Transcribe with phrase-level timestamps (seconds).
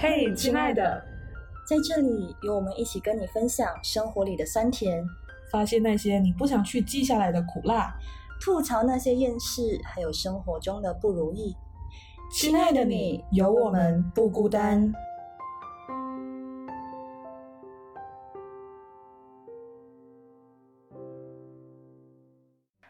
[0.00, 1.04] 嘿，亲爱的，
[1.68, 5.04] 在这里有我们一起跟你分享生活里的酸甜，
[5.50, 7.92] 发现那些你不想去记下来的苦辣，
[8.40, 11.52] 吐槽那些厌世，还有生活中的不如意。
[12.32, 14.94] 亲爱的你，有我们不孤单。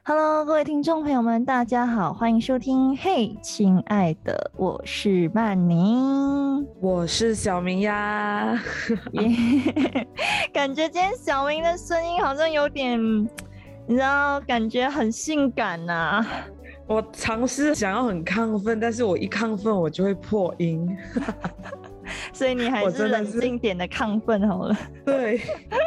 [0.08, 2.96] Hello，各位听众朋友们，大家好，欢迎收听。
[2.96, 8.58] 嘿，亲爱的，我是曼宁， 我是小明呀。
[10.50, 12.98] 感觉今天小明的声音好像有点，
[13.86, 16.24] 你知道，感觉很性感呐。
[16.86, 20.88] 我尝试想要很亢奋，但是我一亢奋我就会破音，
[22.32, 24.74] 所以你还是冷静点的亢奋好了。
[25.04, 25.38] 对，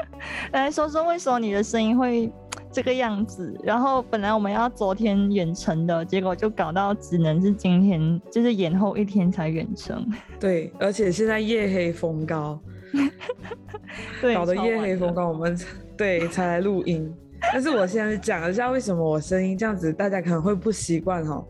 [0.53, 2.31] 来说说为什么你的声音会？
[2.71, 10.05] 这个样子，然后本来我们要昨天远程的，结果就搞到只能是今天，就是延后一天才远程。
[10.39, 12.59] 对，而且现在夜黑风高，
[14.21, 15.57] 对搞得夜黑风高，我们
[15.98, 17.13] 对才来录音。
[17.54, 21.43] 但是我现在讲一下为什么我声音这样子，大家可能会不习惯哈。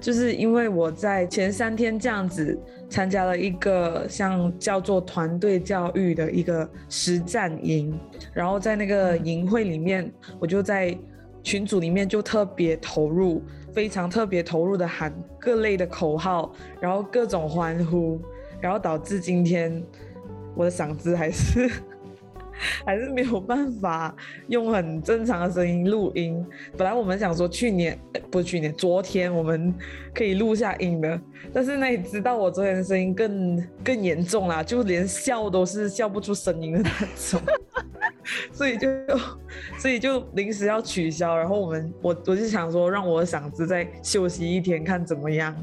[0.00, 7.98] 就是因为我在前三天这样子参加了一个像叫做团队教育的一个实战营，
[8.32, 10.96] 然后在那个营会里面，我就在
[11.42, 18.20] 群组里面就特别投入，非常特别投入的喊各类的口号，然后各种欢呼，
[18.60, 19.82] 然后导致今天
[20.54, 21.70] 我的嗓子还是。
[22.84, 24.14] 还是没有办法
[24.48, 26.44] 用很正常的声音录音。
[26.76, 27.98] 本来我们想说去年，
[28.30, 29.74] 不是去年，昨天我们
[30.14, 31.20] 可以录下音的，
[31.52, 36.90] 但是那你知道我昨天的声音更更严重啦，就连笑都是笑不出声音的那
[37.30, 37.40] 种。
[38.52, 38.88] 所以就，
[39.78, 45.56] 所以就临时要取消，然后我们我我就想说，让我的嗓子再休息一天，看怎么样。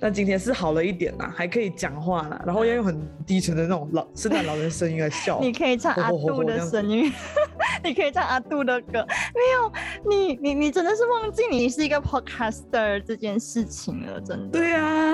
[0.00, 5.38] 但今天是好了一点啦，还可以讲话啦，然后要用很低沉的那种老圣诞老人声音来笑。
[5.42, 7.12] 你可以唱阿杜的声音，
[7.84, 9.04] 你可以唱阿杜的歌。
[9.34, 9.72] 没有，
[10.08, 14.58] 你你你真的是忘记你是一个 podcaster 这件事情了，真的。
[14.58, 15.12] 对啊，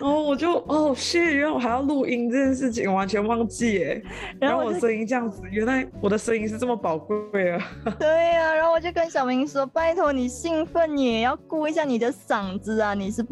[0.00, 4.02] 然后我就哦，谢，原来我还要录音这件事情，完全忘记耶。
[4.40, 7.72] 然后我声音这样子，原来我的声音是这么宝贵啊。
[7.98, 13.22] 对啊，然后我就跟小明说，拜托你兴奋你也要顾一下你的嗓子啊，你是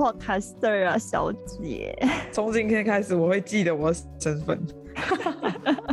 [0.59, 0.87] podcaster。
[0.87, 1.97] 啊，小姐，
[2.33, 4.61] 从今天开始我会记得我身份，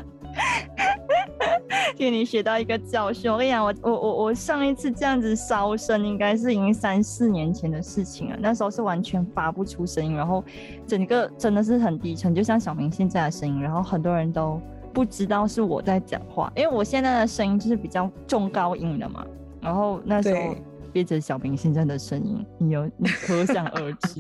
[1.96, 3.32] 给你学到一个教训。
[3.32, 8.38] 我跟你讲，我我我我上一次这样子烧声，应该是已经三四年前的事情了。
[8.40, 10.44] 那时候是完全发不出声音，然后
[10.86, 13.62] 整个真的是很低沉，就像小明现在的声音。
[13.62, 14.60] 然后很多人都
[14.94, 19.26] 不知道是我在讲话，因为我现在的声音就是比较中高音的嘛。
[19.62, 20.56] 然后那时候。
[20.98, 24.20] 憋着小明现在的声音，你有你可想而知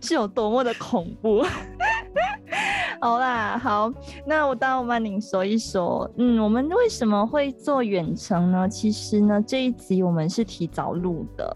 [0.00, 1.44] 是有多么的恐怖。
[2.98, 3.92] 好啦，好，
[4.26, 8.66] 那我当我曼宁说一说，嗯，我们为什么会做远程呢？
[8.66, 11.54] 其实呢，这一集我们是提早录的，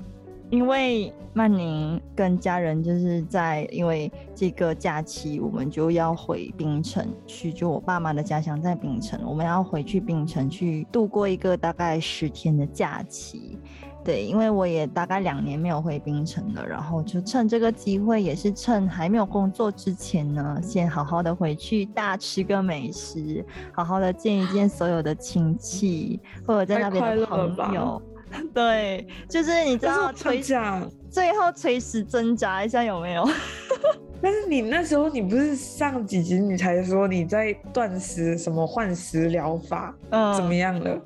[0.50, 13.58] 因为曼宁跟家人就是在因为这个假期，我们就要回槟城去，就我爸妈的家乡在槟城，我们要回去槟城去度过一个大概十天的假期。
[14.08, 28.00] 对，因为我也大概两年没有回槟城了，然后就趁这个机会，也是趁还没有工作之前呢，先好好的回去大吃个美食，好好的见一见所有的亲戚或者在那边的朋友。
[28.54, 33.28] 对，就是你知道垂想最后垂死挣扎一下有没有？
[34.22, 40.98] 但是你那时候你不是上几集你才说你在断食什么换食疗法，嗯，怎么样了？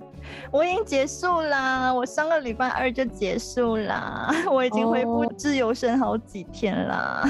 [0.51, 7.29] 我已经结束啦，我上个礼拜二就结束啦， 我已经恢复自由身好几天啦。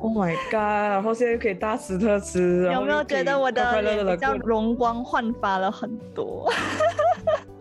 [0.00, 0.54] Oh my god！
[0.54, 6.48] 然后现在又可以大吃特吃，有没有觉得我的脸比较容光焕发了很多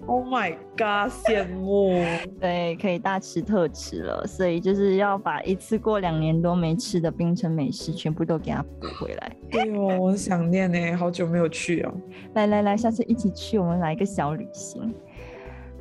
[0.07, 1.11] ？Oh my god！
[1.11, 1.91] 羡慕，
[2.39, 9.31] 对，可以大吃特吃了，所以就是要把一次过两年多没吃的冰城美食全部都给它补回来。
[9.51, 11.93] 对哦，我很想念呢，好久没有去哦。
[12.33, 14.93] 来来来，下次一起去，我们来一个小旅行。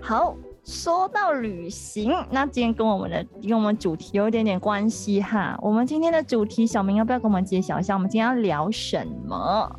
[0.01, 5.59] 好，说到旅行，那今天跟我们的跟我们主题有一点点关系哈。
[5.63, 7.95] 我们今天的主题，小明要不要跟我们揭晓一下？
[7.95, 9.71] 我们今天要聊什么？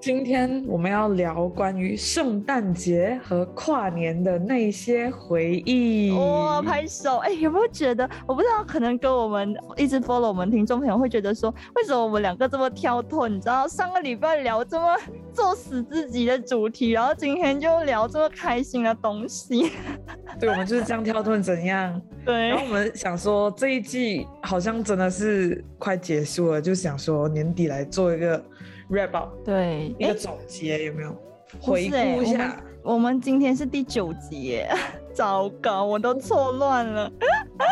[0.00, 6.10] 今天我们要聊关于圣诞节和跨年的那些回忆。
[6.12, 7.18] 哇，拍手！
[7.18, 8.08] 哎，有没有觉得？
[8.26, 13.28] 我不知道，可能跟我们一直 follow 我们听众朋友会觉得说，为什么我们两个这么跳脱？
[13.28, 14.96] 你知道，上个礼拜聊这么
[15.34, 19.70] 作死自己的主题，然后今天就聊这么开心的东西。
[20.40, 22.00] 对，我们就是这样跳脱，怎样？
[22.24, 22.48] 对。
[22.48, 28.42] 然后我们想说，这一季好像真的是快结束了，就想说年底来做一个
[28.90, 31.16] wrap up，对，一个总结有没有？
[31.60, 32.62] 回顾一下。
[32.82, 34.70] 我们今天是第九集耶，
[35.12, 37.12] 糟糕，我都错乱了。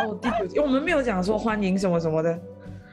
[0.04, 2.38] 哦，第九集，我们没有讲说欢迎什么什么的。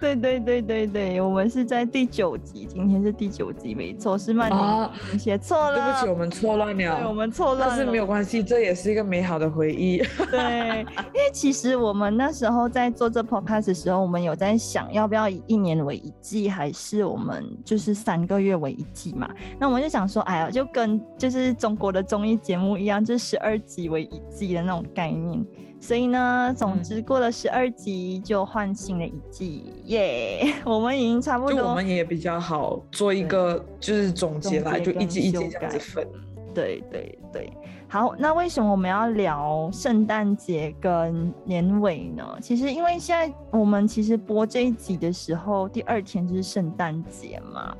[0.06, 9.98] 对对对对对，我们是在第九集，今天是第九集，没错，是曼妮写错了，对不起，我们错乱了，我们错乱，但是没有关系，这也是一个美好的回忆。
[10.30, 19.28] 对，因为其实我们那时候在做这 podcast 的时候，我们有在想要不要以一年为一季，还是我们就是三个月为一季嘛？
[19.60, 25.44] 那我们就想说，哎呀，就跟就是中国的综艺节目一样，就是十二集为一季的那种概念。
[25.80, 30.54] 所以呢，总之过了十二集就换新了一季，耶！
[30.66, 36.08] 我们已经差不多，我们也比较好做一个就是总结来，就一季一季这样子分。
[36.56, 37.54] 对对对，
[37.88, 42.26] 好，那为什么我们要聊圣诞节跟年尾呢？
[42.42, 47.76] 其实因为现在我们其实播这一集的时候，第二天就是圣诞节嘛，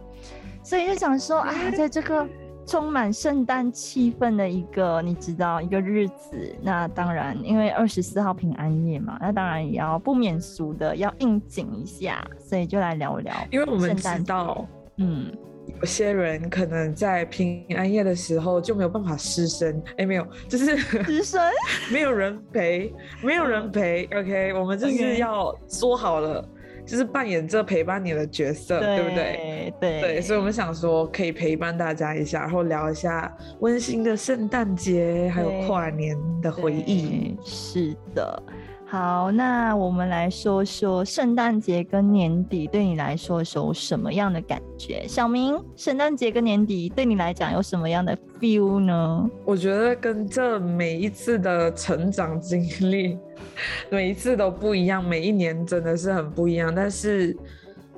[0.62, 2.28] 所以就想说啊，在这个。
[2.66, 13.34] 充满圣诞气氛的一个，你知道一个日子，那当然，因为二十四号平安夜嘛，那当然也要不免俗的要应景一下，所以就来聊聊。
[13.52, 14.68] 因为我们知道，
[14.98, 15.32] 嗯，
[15.80, 21.42] 有些人可能在平安夜的时候就没有办法失身，哎，没有，就是失身，
[21.94, 22.92] 没有人陪，
[23.22, 24.06] 没有人陪。
[24.06, 26.44] OK，我们就是要说好了。
[26.86, 29.74] 就是扮演这陪伴你的角色，对不对？
[29.80, 37.36] 对对，所以我们想说可以陪伴大家一下，然后聊一下温馨的圣诞节，还有跨年的回忆。
[37.44, 38.44] 是的。
[38.88, 45.04] 好，那我们来说说圣诞节跟年底对你来说是有什么样的感觉？
[45.08, 49.28] 小明，圣诞节跟年底对你来讲有什么样的 feel 呢？
[49.44, 53.18] 我觉得跟这每一次的成长经历，
[53.90, 56.74] 每一次都不一样，每一年真的是很不一样。
[56.74, 57.36] 但是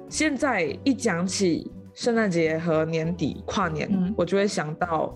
[0.09, 5.15] 现在一讲起圣诞节和年底跨年，我就会想到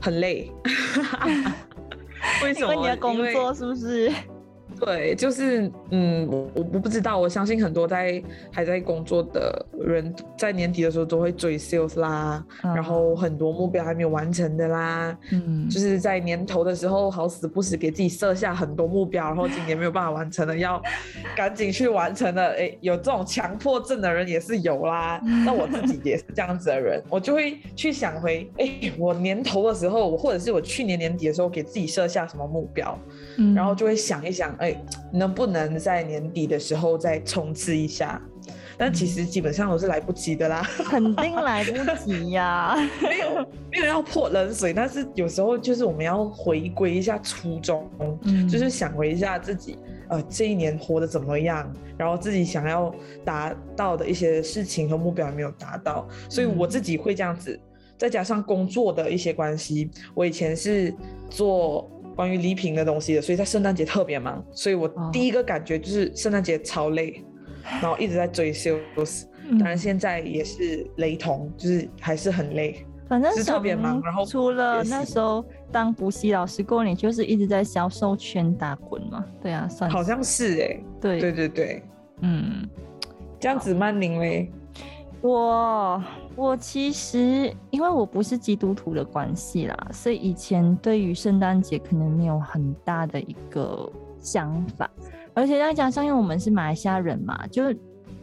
[0.00, 0.50] 很累。
[2.42, 2.74] 为什么？
[2.74, 4.12] 因为你的工作是不是？
[4.80, 8.22] 对，就是嗯，我我不知道，我相信很多在
[8.52, 20.80] 还在工作的人，在年底的时候都会追 sales 啦，然后很多目标还没有完成的啦，嗯，就是在年头的时候好死不死给自己设下很多目标，然后今年没有办法完成的，要
[21.36, 25.20] 赶紧去完成的，哎，有这种强迫症的人也是有啦。
[25.44, 32.96] 那我自己也是这样子的人，我就会去想回，哎，我年头的时候，或者是我去年年底的时候给自己设下什么目标，
[33.54, 34.67] 然后就会想一想，哎。
[35.12, 38.20] 能不能在年底的时候再冲刺一下？
[38.80, 42.76] 但其实基本上都是来不及的啦，肯定来不及呀。
[43.02, 47.90] 没有没有要泼冷水，但是有时候就是我们要回归一下初衷，
[48.48, 49.76] 就是想回一下自己，
[50.08, 52.94] 呃，这一年活得怎么样，然后自己想要
[53.24, 57.58] 达到的一些事情和目标没有达到，所以我自己会这样子。
[57.96, 60.94] 再加上工作的一些关系，我以前是
[61.28, 61.90] 做。
[62.18, 67.22] 关于礼品的东西的，所以在圣诞节特别忙，所以我第一个感觉就是圣诞节超累，
[67.80, 74.02] 然后一直在追 sales，当然现在也是雷同，就是还是很累，反正是特别忙。
[74.02, 79.24] 然后除了那时候当补习老师过年，就是一直在销售圈打滚嘛。
[79.40, 81.82] 对啊，算好像是哎，对对对对，
[82.22, 82.68] 嗯，
[83.38, 84.50] 这样子曼宁嘞。
[85.20, 86.02] 我
[86.38, 93.90] 我其实因为我不是基督徒的关系啦，所以以前对于圣诞节可能没有很大的一个
[94.20, 94.88] 想法，
[95.34, 97.76] 而且再加上因为我们是马来西亚人嘛，就是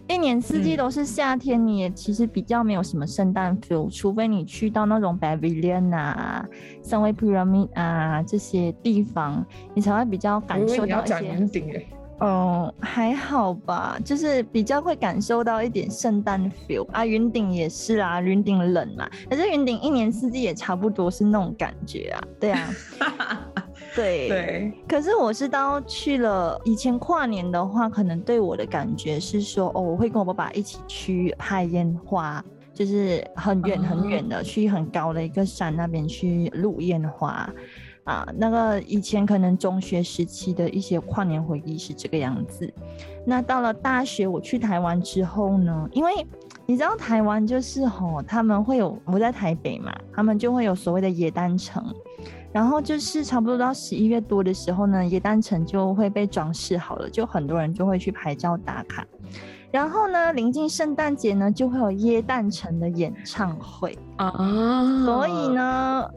[0.07, 6.45] 一年四季都是夏天，你也其实比较没有什么圣诞 feel，除非你去到那种 Babylon 啊、
[6.81, 11.85] 三维 Pyramid 啊这些地方，你才会比较感受到一些。
[12.19, 17.05] 嗯，还好吧，就是比较会感受到一点圣诞 feel 啊。
[17.05, 22.23] 云顶也是啊，云顶冷嘛，可是云顶一年四季也差不多是那种感觉啊。
[22.39, 22.69] 对啊，
[23.93, 24.73] 对对。
[24.87, 32.41] 可是我是到去了以前跨年的话，可能对我的感觉是说，哦，我会跟我爸爸一起去拍烟花，
[32.73, 37.49] 就是很远很远的去很高的一个山那边去录烟花。
[38.05, 42.71] 啊，那个以前可能中学时期的一些跨年回忆是这个样子。
[43.25, 46.11] 那到了大学，我去台湾之后呢，因为
[46.67, 51.83] 你知道台湾就是吼，他们会有我在台北嘛，他们就会有所谓的野丹城，
[52.51, 59.03] 然后就是差不多到十一月多的时候呢，野丹城就会被装饰好了，就很多人就会去拍照打卡。
[59.71, 64.31] 然后呢，临近圣诞节呢，就会有耶诞城的演唱会啊，
[65.03, 66.07] 所以呢。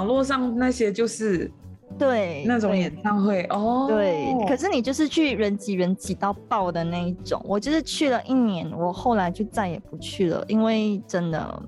[0.00, 1.50] 在网络上那些就是
[1.98, 3.84] 对，那种演唱会哦。
[3.86, 7.38] 对，可是你就是去人挤人挤到爆的那一种。
[7.44, 11.62] 我就是去了一年，我后来就再也不去了，因为真的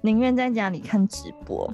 [0.00, 1.70] 宁愿在家里看直播。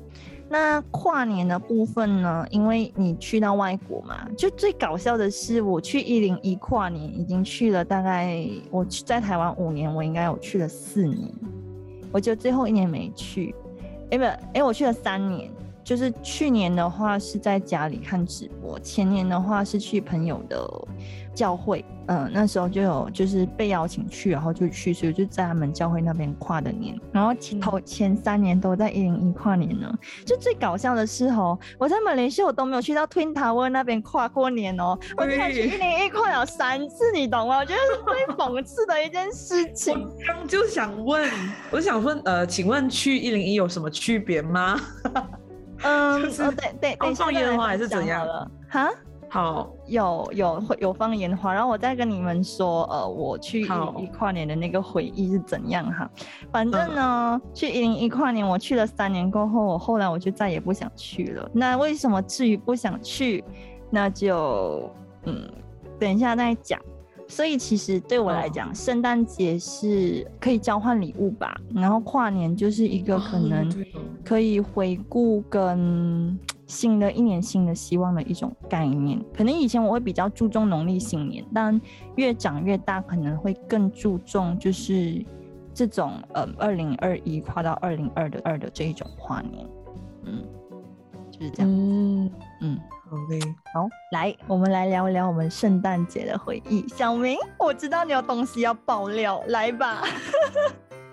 [0.48, 2.44] 那跨年的部分呢？
[2.50, 11.32] 因为你去到外国嘛，就最搞笑的是，我去一零一跨年已经去了大概，我在台湾五年，我应该有去了四年，
[12.10, 13.54] 我就最后一年没去。
[14.10, 15.48] 哎不，哎我去了三年。
[15.84, 20.68] 就是去年的话是在家里看直播，前年的话是去朋友的
[21.34, 26.98] 教会，嗯，那时候就有就是被邀请去，然后就去，所以就在他们教会那边跨的年。
[27.10, 29.92] 然后前头前三年都在一零一跨年呢。
[30.24, 37.58] 就最搞笑的是哦，我在马来西亚我都没有去到 Twin Tower 那边跨过年哦，我竟然去一零一跨了三次，你懂吗？
[37.58, 40.08] 我觉得是最 讽刺的一件事情。
[40.26, 41.28] 刚就想问，
[41.70, 44.78] 我想问，呃，请问去一零一有什么区别吗？
[45.82, 48.50] 嗯，哦对对，放放烟花还是怎样了？
[48.70, 48.90] 哈，
[49.28, 56.08] 好，有有有放烟花，然后我再跟你们说，呃，我去一跨年的那个回忆是怎样哈。
[56.50, 61.50] 反正呢，去一零一跨年，我去了三年过后，我后来我就再也不想去了。
[61.52, 63.44] 那为什么至于不想去？
[63.90, 64.90] 那就
[65.24, 65.50] 嗯，
[65.98, 66.80] 等一下再讲。
[67.34, 73.72] 所以其实对我来讲，圣诞节是可以交换礼物吧，然后跨年就是一个可能
[74.22, 79.18] 可以回顾跟 新的一年新的希望的一种概念。
[79.34, 81.80] 可能以前我会比较注重农历新年，但
[82.16, 85.24] 越长越大，可能会更注重就是
[85.72, 89.66] 这种呃二零二一跨到二零二的二的这一种跨年，
[90.24, 90.44] 嗯，
[91.30, 92.30] 就是这样，嗯。
[92.60, 92.78] 嗯。
[93.74, 96.88] 好，来，我们来聊一聊我们圣诞节的回忆。
[96.88, 100.02] 小明，我知道你有东西要爆料，来吧。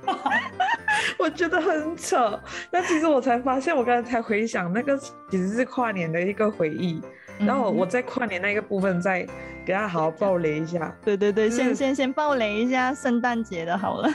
[1.20, 2.40] 我觉得很扯，
[2.72, 7.02] 但其实我才发现，我刚才才回想，那个其实是跨年的一个回忆。
[7.38, 9.28] 然后我在跨年那个部分再
[9.66, 10.96] 给大家好好爆雷一下。
[11.04, 14.10] 对对对，先先先爆雷一下圣诞节的好了。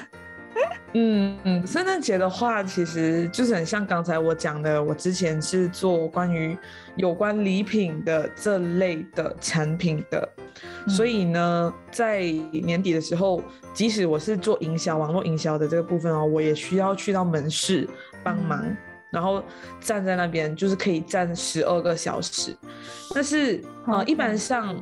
[0.96, 6.56] 嗯嗯，圣诞节的话，其实就是很像刚才我讲的，我之前是做关于
[6.96, 10.28] 有关礼品的这类的产品的，
[10.88, 12.22] 所以呢，在
[12.52, 17.88] 年底的时候，即使我是做营销、网络营销的这个部分哦，我也需要去到门市
[18.22, 18.64] 帮忙，
[19.10, 19.42] 然后
[19.80, 22.56] 站在那边，就是可以站十二个小时，
[23.14, 24.74] 但是啊，一般上。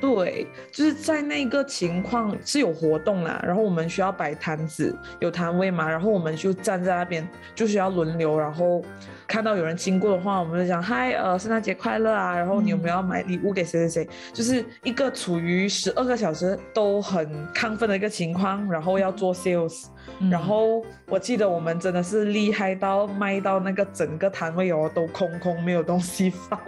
[0.00, 8.84] 对，就是在那个情况是有活动啦，然后我们需要摆摊子，有摊位嘛，然后我们就站在那边，就需要轮流，然后
[9.26, 14.08] 看到有人经过的话，我们就讲嗨，呃，圣诞节快乐啊，然后你有没有要买礼物给谁谁谁？
[14.32, 19.86] 就是一个处于十二个小时都很亢奋的一个情况，然后要做 sales，
[20.30, 26.60] 然后我记得我们真的是厉害到卖到那个整个摊位哦都空空，没有东西放。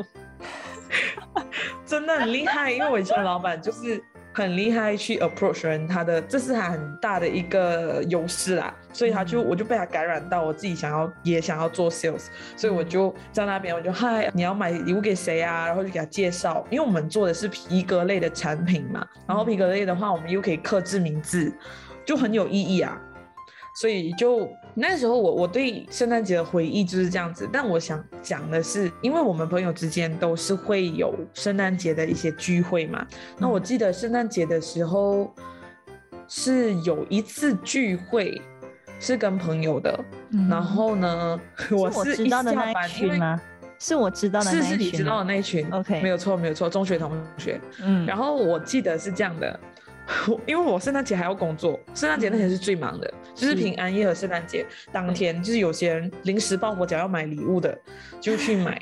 [1.87, 4.03] 真的很厉害，因为我以前的老板就是
[4.33, 12.27] 很厉害去 approach 人，他的这是他很大的一个优势啦，所以他就我就被他感染到，我自己想要也想要做 sales，
[12.57, 15.67] 所以我就在那边我就嗨，你要买礼物给谁啊？
[15.67, 21.53] 然后就给他介绍，因为我们做的是皮革类的产品嘛，然后皮革类的话，我们又可以刻制名字，
[22.05, 23.01] 就很有意义啊。
[23.79, 24.49] 所以就
[24.79, 27.49] 那时候，我我对圣诞节的回忆就是这样子。
[27.51, 33.07] 但我想讲的是，因为我们朋友之间都是会有圣诞节的一些聚会嘛。
[33.39, 35.35] 那我记得圣诞节的时候
[36.29, 38.39] 是有一次聚会，
[39.01, 39.99] 是跟朋友的。
[40.51, 41.41] 然后呢，
[41.71, 43.41] 我是一下班群吗？
[43.79, 44.63] 是我知道的那群。
[44.63, 45.67] 是是你知道的那群。
[45.71, 47.59] OK，没有错，没有错，中学同学。
[47.83, 48.05] 嗯。
[48.05, 49.59] 然后我记得是这样的。
[50.47, 57.77] 因为我圣诞节还要工作，圣诞节那天是最忙的，就是平安夜和圣诞节当天，就是有些人临时抱佛脚要买礼物的，
[58.21, 58.81] 就去买。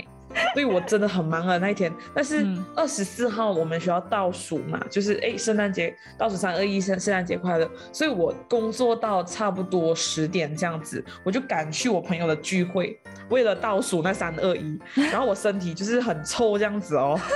[0.53, 1.93] 所以我真的很忙啊那一天。
[2.15, 7.69] 但是二十四号我们学校倒数嘛，就是哎圣诞节倒数三二一圣圣诞节快乐。
[7.93, 12.99] 所以我工作到差不多十点这样子，我就赶去我朋友的聚会，
[13.31, 14.79] 为了倒数那三二一。
[14.95, 17.19] 然后我身体就是很臭这样子哦。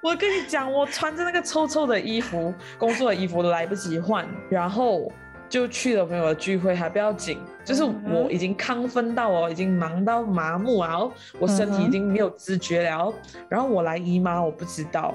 [0.00, 5.10] 我跟你讲，我穿着那个臭臭的衣服，工作的衣服都来不及换，然后
[5.48, 10.98] 就去了朋友的聚会，还不要紧，就是我已经亢奋到哦，已经忙到麻木啊，
[11.38, 13.12] 我身体已经没有知觉了，
[13.48, 15.14] 然后我来姨妈，我不知道，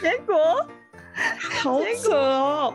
[0.00, 0.36] 结果？
[1.62, 2.74] 好扯哦，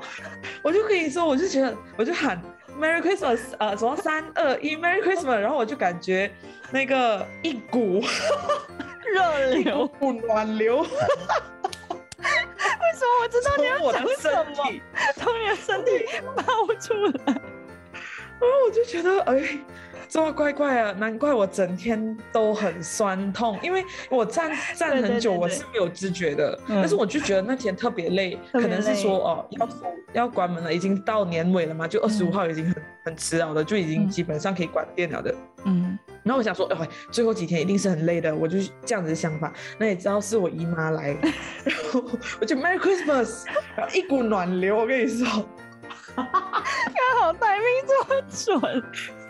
[0.61, 2.41] 我就跟你说，我就觉得，我就喊
[2.79, 6.31] Merry Christmas，呃，什么三二一 Merry Christmas，然后我就感觉
[6.71, 8.01] 那个一股。
[9.13, 9.87] 热流。
[9.97, 10.85] 不暖流，
[12.79, 14.63] 为什么我知道你要讲什么？
[15.15, 17.33] 从你的身体冒出来，
[18.39, 19.57] 然后我就觉得，哎，
[20.07, 20.91] 这么怪怪啊！
[20.93, 26.57] 难怪我整天都很酸痛，因为我站站很久，我是没有知觉的。
[26.67, 29.69] 但是我就觉得那天特别累，可能是说哦，要
[30.13, 35.35] 要关门了，已经到年尾了嘛，就二十五号已经很很迟了的，就已经基本上可以关店了的。
[35.65, 35.97] 嗯。
[36.27, 39.51] 然后我想说，哎，最后几天一定是很累的，我就这样子的想法。
[39.77, 41.17] 那也知道是我姨妈来，
[41.63, 42.03] 然后
[42.41, 45.25] 我就 Merry Christmas，然后一股暖流，我跟你说，
[46.15, 48.83] 刚好待命这么准，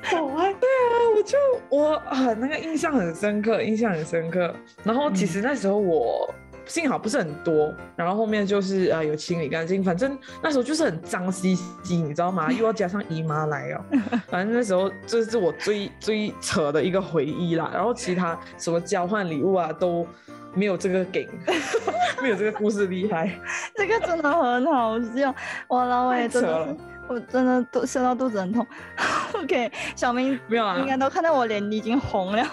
[0.03, 1.37] 好啊，对啊，我就
[1.69, 4.53] 我啊那个印象很深刻，印象很深刻。
[4.83, 6.33] 然后其实那时候我。
[6.67, 12.51] 幸好不是很多，然后后面就是呃有清理干净，反正那时候就是很脏兮兮，你知道吗？
[12.53, 13.81] 又要加上姨妈来哦，
[14.27, 17.69] 反正那时候这是我最最扯的一个回忆啦。
[17.73, 20.05] 然后其他什么交换礼物啊都
[20.53, 21.25] 没有这个梗，
[22.21, 23.31] 没有这个故事厉害。
[23.75, 25.33] 这个真的很好笑，
[25.67, 28.65] 我也真的，我真的都笑到肚子很痛。
[29.33, 32.45] OK，小明没有啊，应该都看到我脸已经红了。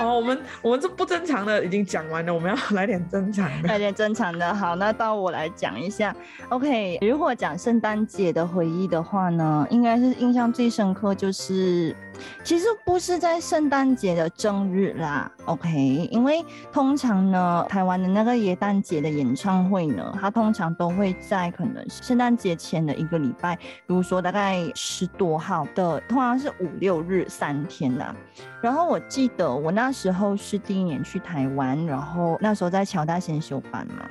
[0.00, 4.54] 哦，我们我们这不正常的已经讲完了，我们要来点正常的，来点正常的。
[4.54, 6.14] 好，那到我来讲一下。
[6.48, 11.94] OK，如果讲圣诞节的回忆的话呢，应该是印象最深刻就是。
[12.42, 15.70] 其实不是在圣诞节的正日啦，OK，
[16.10, 28.12] 因为通常呢，台湾的那个耶诞节的演唱会呢，它通常都会在可能圣诞节前的一个礼拜，比如说大概十多号的，通常是五六日三天啦。
[28.60, 34.04] 然后我记得我那时候是第一年去台湾，然后那时候在乔大先修班嘛。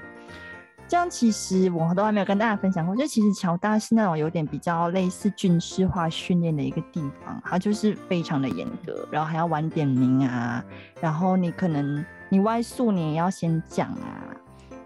[0.87, 10.63] 这样其实我都还没有跟大家分享过，就其实乔大是那种有点比较类似军事化训练的一个地方，它就是非常的严格，然后还要晚点名啊，
[11.01, 14.23] 然后你可能你外宿你也要先讲啊，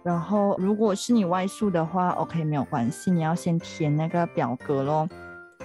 [0.02, 5.08] 然后如果是你外宿的话，OK 没有关系，你要先填那个表格咯。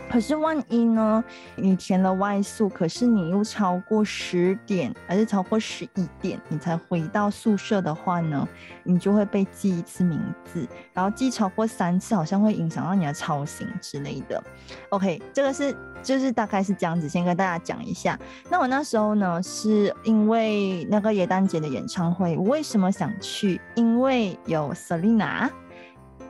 [0.08, 1.22] 可是万一呢？
[1.56, 8.48] 你填了外宿，可是你又超过十点，还是超过十一点，你才回到宿舍的话呢？
[8.84, 14.42] 你就会被记一次名字，然后记超过三次，好像会影响到你的操行之类的。
[14.90, 18.18] OK，这个是就是大概是这样子，先跟大家讲一下。
[18.48, 23.60] 那我那时候呢，是因为那个耶诞节的演唱会，我为什么想去？
[23.74, 25.50] 因为有 Selina，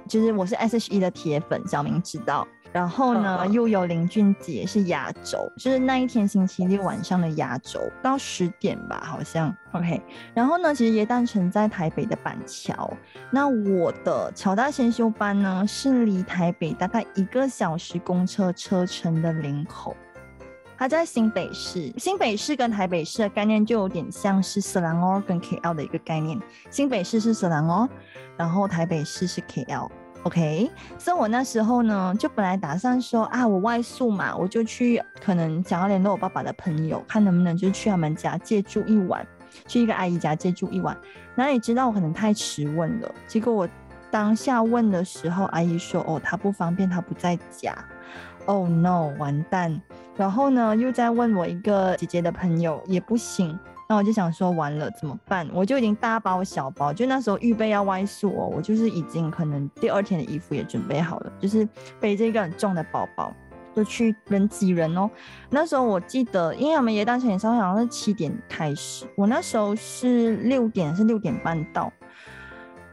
[0.08, 2.48] 就是我是 S.H.E 的铁粉，小明知道。
[2.76, 9.98] 然后呢，又有林俊杰是压轴，就是那一天星期六晚上的压轴，到十点吧，好像 OK。
[10.34, 12.92] 然后呢，其实耶诞城在台北的板桥，
[13.30, 19.96] 那我的乔大先修班呢是离台北大概一个小时公车车程的林口，
[20.76, 21.90] 它在新北市。
[21.96, 27.88] 新北市跟台北市的概念就有点像是色兰哦跟 KL 的一个概念，新北市是色兰哦，
[28.36, 29.88] 然后台北市是 KL。
[30.26, 39.24] OK，所以我那时候呢，就本来打算说啊，我外宿嘛，我就去可能想要联络我爸爸的朋友，看能不能就去他们家借住一晚，
[39.68, 40.96] 去一个阿姨家借住一晚。
[41.36, 43.68] 那你知道我可能太迟问了，结果我
[44.10, 47.72] 当下问的时候，阿姨说哦，她不方便，她不在家。
[48.46, 49.80] Oh no，完蛋！
[50.16, 53.56] 然后呢，又在问我一个姐姐的朋友，也不行。
[53.88, 55.48] 那我就想说，完了怎么办？
[55.52, 61.66] 我就已经大包小包，就那时候预备要外宿哦，我就是已经可能第二天的衣服也准备好了，就是
[62.00, 63.32] 背着一个很重的包包，
[63.76, 65.08] 就去人挤人哦。
[65.50, 71.92] 那时候我记得，因为我们耶诞城演唱会好像是七点开始，我那时候是六点是六点半到，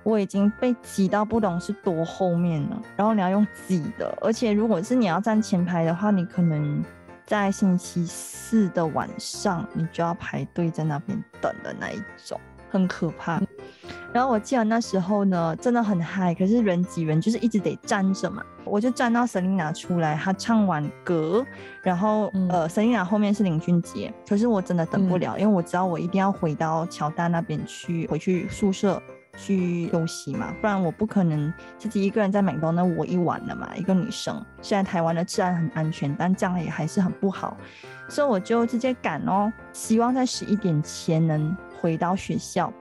[0.04, 2.80] 我已经被挤到不懂是多后面了。
[2.96, 6.84] 然后你要用挤的，而且如果是你要站前排的话，你可能。
[7.26, 13.42] 在星期四的晚上，你就要排队在那边等的那一种，很可怕。
[14.12, 18.44] 然后我记得那时候呢，真的很嗨，可是人挤人，就是一直得站着嘛。
[18.64, 21.44] 我就站到 Selina 出来，她唱完歌，
[21.82, 29.02] 然后呃，Selina 后面是林俊杰，可是我真的等不了，因为我知道我一定要回到乔丹那边去，回去宿舍。
[29.36, 33.70] 去休息嘛，不然我不可能自己一个人在美东那窝一晚了嘛。
[33.76, 37.58] 一个女生，虽然台湾的治安很安全，但这样也还是很不好，
[38.08, 42.72] 所以我就直接赶哦，希望在十一点前能回到学校。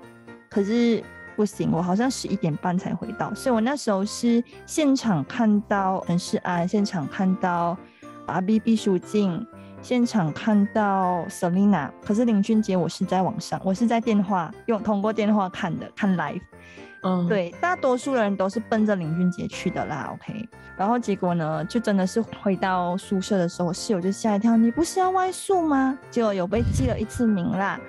[0.50, 1.02] 可是
[1.34, 7.76] 不行，我好像十一点半才回到，所以我那时候是现场看到陈世安，现场看到
[8.26, 9.44] 阿 B 毕书尽。
[9.82, 16.40] 现场看到 Selina，可是林俊杰我是在网上，我是在电话用通过电话看的，看 live。
[17.02, 20.08] 嗯，对，大多数人都是奔着林俊杰去的啦。
[20.14, 25.98] OK，然后结果呢，就真的是回到宿舍的时候，室友就吓一跳，你不是要外宿吗？
[26.12, 27.80] 结果有被记了一次名啦。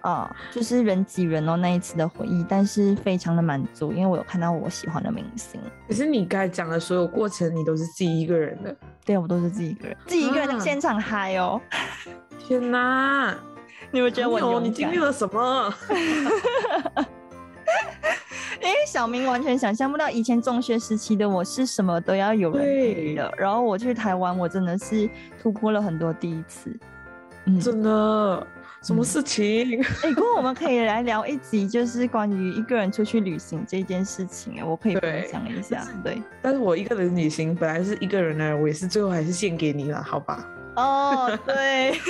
[0.00, 5.60] 啊，就是人挤人哦那一次的回忆，但是非常的满足，因为我有看到我喜欢的明星。
[5.88, 8.74] 可是你刚才讲的所有过程，你都是自己一个人的？
[9.04, 11.60] 对，我都是自己一个人，自己一个人在现场嗨哦！
[12.38, 13.34] 天哪，
[13.90, 15.74] 你们觉得我你经历了什么？
[18.62, 25.08] 因为小明完全想象不到以前中学时期的我是什么都要有人陪的，然后我去台湾，我真的是
[25.42, 26.74] 突破了很多第一次。
[27.44, 28.46] 嗯，真的，
[28.84, 29.82] 什么事情？
[30.02, 34.60] 哎，不过我们可以来聊一集，就是关于一个人出去旅行这件事情。
[34.60, 35.86] 哎，我可以分享一下。
[36.04, 40.46] 对，但是我一个人旅行本来是一个人呢，我也是最后还是献给你了，好吧？
[40.76, 41.98] 哦，对。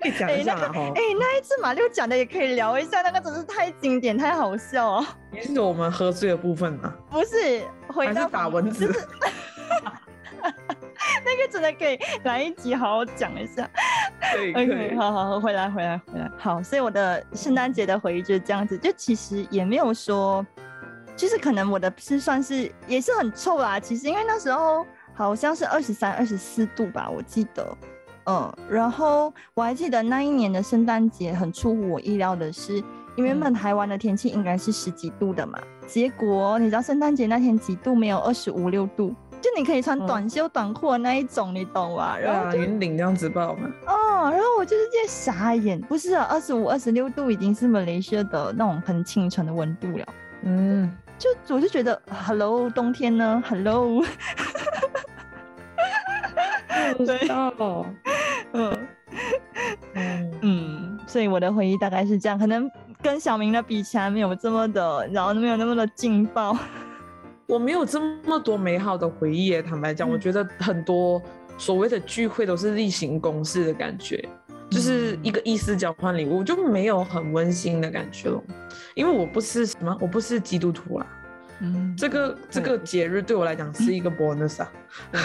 [0.00, 0.92] 可以讲一下哈。
[0.94, 5.06] 哎，那一次马六讲的也可以聊一下，那个真是太经典、太好笑了。
[5.32, 6.94] 也是我们喝醉的部分吗？
[7.10, 8.90] 不是，回到打蚊子。
[11.24, 13.68] 那个真的可以来一集好好讲一下。
[14.32, 16.30] 可以可以，好好好，回来回来回来。
[16.38, 20.46] 好，所以我的圣诞节的回忆就是这样子，就其实也没有说，
[21.16, 23.80] 就是可能我的是算是也是很臭啦。
[23.80, 27.76] 其实因为那时候好像是二十三、二十四度吧，我记得。
[28.26, 32.76] 嗯，然后我还记得那一年的圣诞节很出乎我意料的是，
[33.16, 39.14] 因为原本台湾的天气应该是十几度的嘛，结果你知道圣诞节那天几度没有二十五六度。
[39.40, 42.16] 就你可以穿短袖短裤的那一种，你懂吧？
[42.18, 43.70] 然后云顶这样子爆嘛？
[43.86, 50.04] 哦，然后我就是在傻眼，不是啊，二十五、二十六度已经是马来西亚的那种很清纯的温度了。
[50.42, 54.02] 嗯，就我就觉得，Hello，冬天呢？Hello，
[56.98, 57.86] 对哦，
[58.52, 58.78] 嗯
[59.94, 62.70] 嗯嗯，所以我的回忆大概是这样，可能
[63.02, 66.56] 跟小明的比起来没有这么的，然后没有那么的劲爆。
[67.50, 71.20] 我没有这么多美好的回忆，坦白讲，我觉得很多
[71.58, 74.24] 所谓的聚会都是例行公事的感觉，
[74.70, 78.40] 就是一个意思交换礼物，就没有很温馨的感觉了。
[78.94, 81.06] 因为我不是什么，我不是基督徒啦，
[81.58, 84.72] 嗯，这个这个节日对我来讲是一个 bonus 啊，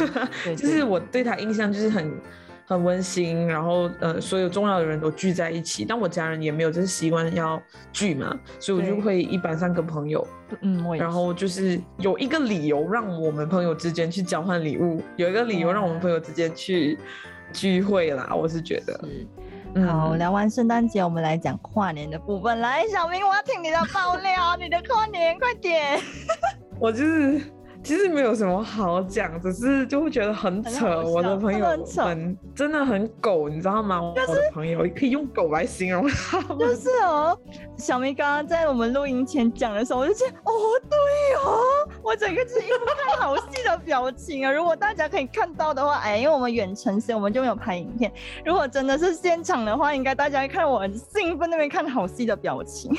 [0.57, 2.11] 就是我对他印象就是很。
[2.67, 7.61] 很温馨，然后呃，所有重要的人都聚在一起，但我家人也没有这个习惯要
[7.93, 10.27] 聚嘛，所以我就会一般上跟朋友，
[10.61, 16.97] 嗯，然后就是有一个理由让我们朋友之间去交换礼物，有一个理由让我们朋友之间去
[17.53, 18.99] 聚会啦，我是觉得。
[19.85, 22.59] 好，聊完圣诞节，我们来讲跨年的部分。
[22.61, 25.99] 来，小明，我要听你的爆料，你的跨年，快点。
[26.79, 27.41] 我就是。
[27.85, 31.03] 其实没有什么好讲，只是就会觉得很扯。
[31.03, 31.63] 我的朋友
[32.03, 34.01] 很真的很狗，你知道吗？
[34.01, 36.41] 我的朋友可以用狗来形容他。
[36.55, 37.37] 就是哦，
[37.77, 40.51] 小明刚刚在我们录音前讲的时候，我就觉得哦，
[40.89, 40.97] 对
[41.45, 41.59] 哦，
[42.01, 44.51] 我整个是一副看好戏的表情啊。
[44.51, 48.11] 如果大家可以看到的话，哎，因为我们远程所以我们就没有拍影片。
[48.43, 52.91] 如果真的是现场的话，应该大家看我很兴奋那边看好戏的表情。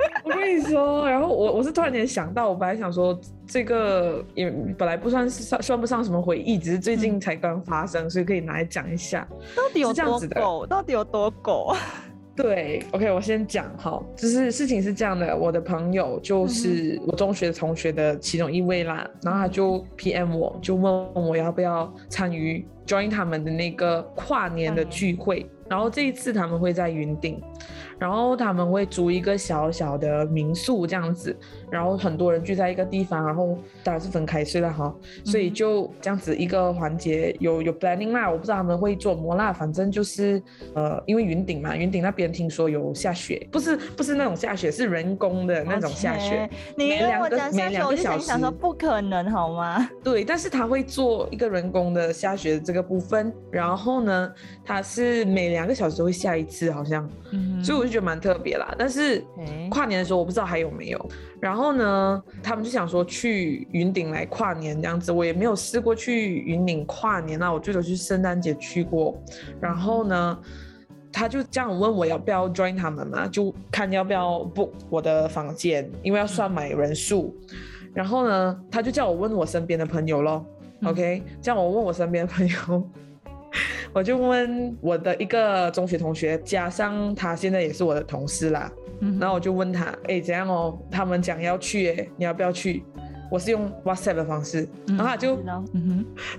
[0.24, 9.26] 我跟你说，然后我我是突然间想到，我本来想说这个也本来不算是算算不上什么回忆，只是最近才刚发生，所以可以拿来讲一下。
[9.56, 10.66] 到底有多狗？
[10.66, 11.74] 到底有多狗？
[12.36, 27.42] 对，OK，我先讲哈，就是事情是这样的，我的朋友就是我中学同学的其中一位啦，然后他就 PM 我，就问我要不要参与 join 他们的那个跨年的聚会，然后这一次他们会在云顶。
[28.00, 31.36] 然后他们会租一个小小的民宿这样子，
[31.70, 34.92] 然后很多人聚在一个地方，然后当然是分开睡了哈，
[35.24, 40.42] 所以就这样子一个环节有有 planning 啦，我不知道他们会做么啦，反正就是
[40.74, 46.48] 呃，因为云顶嘛，云顶那边听说有下雪，不是不是那种下雪，是人工的那种下雪。
[46.76, 49.86] 你跟我讲下雪，我就想说不可能好吗？
[50.02, 54.32] 对，但是他会做一个人工的下雪这个部分，然后呢，
[54.64, 57.06] 他是每两个小时会下一次，好像，
[57.62, 57.90] 所以我就。
[57.90, 59.20] 觉得蛮特别啦，但是
[59.68, 61.10] 跨年的时候我不知道还有没有。
[61.40, 69.16] 然后呢，他们就想说去云顶来跨年这样子，我也没有试过去云顶跨年那，我最多去圣诞节去过。
[69.60, 70.38] 然后呢，
[71.12, 77.34] 他就这样问我要不要 join 他们嘛，就看要不要 book 我的房间，因为要算买人数。
[77.92, 80.46] 然后呢，他就叫我问我身边的朋友咯
[80.84, 82.90] OK，叫我问我身边的朋友。
[83.92, 88.70] 我就问我的一个中学同学，加上他现在也是我的同事啦。
[89.18, 90.78] 然后我就问他，哎，怎样哦？
[90.90, 92.84] 他们讲要去，哎，你要不要去？
[93.30, 95.38] 我是用 WhatsApp 的方式，然后他就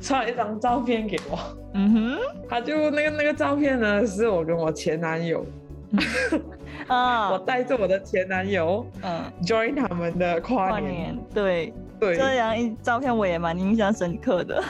[0.02, 1.40] 传了一张照片给我。
[1.74, 2.18] 嗯哼，
[2.50, 5.46] 他就那个那个照片呢，是我跟我前男友，
[6.88, 11.18] 啊，我带着我的前男友，嗯，join 他们的跨年。
[11.34, 14.62] 对对，这样一照片我也蛮印象深刻的。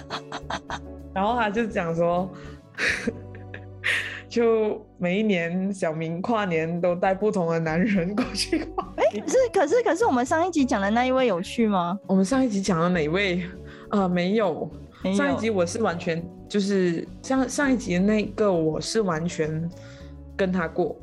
[1.13, 2.31] 然后他就讲说。
[4.31, 8.93] 就每一年小明跨年都带不同的男人过去跨。
[8.95, 11.99] 哎，是可是可是我们上一集讲的那一位有去吗？
[12.07, 13.43] 我们上一集讲的哪位？
[13.89, 14.71] 啊，没有。
[15.17, 19.69] 上一集我是完全就是像上一集那个，我是完全
[20.37, 20.95] 跟他过。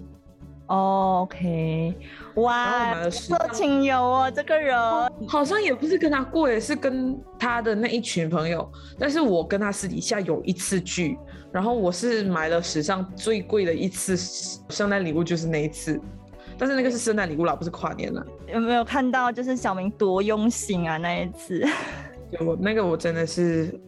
[0.69, 1.95] OK，
[2.35, 4.77] 哇，色情友哦，这个人
[5.27, 8.71] 好像也不是跟他过，也是跟他的那一群朋友。
[8.99, 11.19] 但是我跟他私底下有一次聚，
[11.51, 14.15] 然后我是买了史上最贵的一次
[14.69, 15.99] 圣诞礼物，就是那一次。
[16.59, 18.27] 但是那个是圣诞礼物啦，不是跨年了。
[18.53, 20.99] 有没有看到就是小明多用心啊？
[20.99, 21.67] 那一次，
[22.45, 23.81] 我那个我真的是，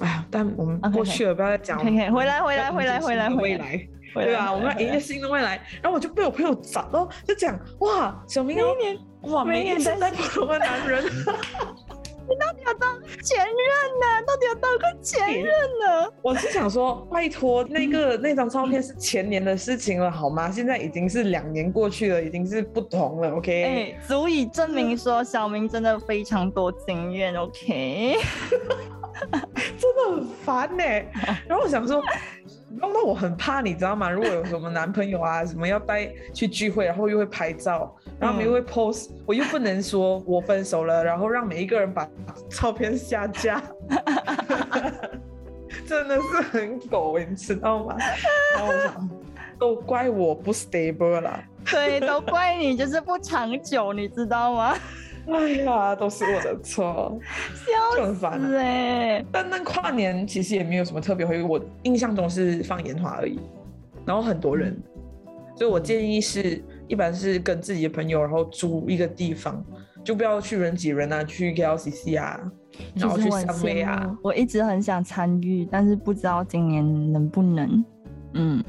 [0.00, 1.78] 哎呀，但我们过去了，不要再讲。
[1.78, 2.56] 回来，回来，回
[2.86, 3.88] 来，回来，回来。
[4.14, 11.10] 对啊，我们要迎接新的未来，然后我就被我朋友砸到，就讲哇，小明明年哇，明年带不同的男人，你
[12.36, 13.54] 到底要当前任
[14.00, 14.22] 呢？
[14.26, 16.10] 到底要当个前任呢？
[16.22, 20.50] 我是想说，拜托，那个那张照片是前年的事情了，好吗？
[20.50, 23.64] 现在已经是两年过去了，已经是不同了，OK？
[23.64, 28.16] 哎，足以证明说小明真的非常多经验，OK？
[29.78, 30.84] 真的很烦呢。
[31.46, 32.02] 然后我想说。
[32.76, 34.10] 弄到我很怕，你知道吗？
[34.10, 42.08] 如果有什么男朋友啊， 什么要带去聚会，然后又会拍照，然后又会 pose，我又不能说我分手了，然后让每一个人把
[42.50, 43.62] 照片下架，
[45.86, 47.96] 真的是很狗，你知道吗？
[48.56, 49.10] 然后我想，
[49.58, 54.74] 都怪我不 stable 了，对，都怪你，就是不长久，你知道吗？
[55.32, 57.18] 哎呀，都是我的错，
[57.96, 59.24] 就很烦哎。
[59.32, 63.38] 但那跨年其实也没有什么特别会，我印象中是放烟花而已，
[64.04, 64.76] 然后很多人，
[65.56, 69.64] 所以我建议是一般是跟自己的朋友，然后租一个地方，
[70.04, 72.38] 就不要去人挤人啊，去 KLCC 啊，
[72.94, 74.14] 然后去三威啊。
[74.22, 77.84] 我一直很想参与，但是不知道今年能不能。
[78.34, 78.64] 嗯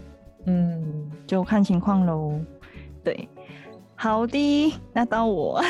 [0.45, 2.39] 嗯，就看情况喽。
[3.03, 3.27] 对。
[3.97, 5.61] 好的，那到我，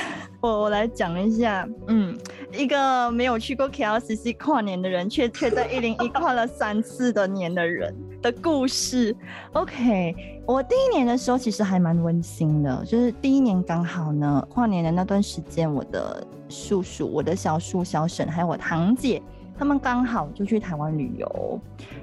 [0.41, 2.17] 我 我来讲一下，嗯，
[2.51, 9.15] 一个没有去过 KLCC 跨年的人，却却在一零一跨了三次的年的人的故事。
[9.53, 19.21] OK，我第一年的时候其实还蛮温馨的，就是第一年刚好呢，跨年的那段时间，我的叔叔、我的小叔、小婶还有我堂姐。
[19.57, 21.59] 他们刚好就去台湾旅游，